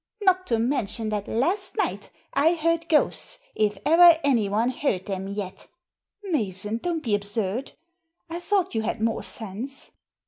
[0.23, 5.67] Not to mention that last night I heard ghosts, if ever anyone heard them yet""
[6.23, 6.77] Mason!
[6.81, 7.73] Don't be absurd.
[8.27, 9.91] I thought you had more sense."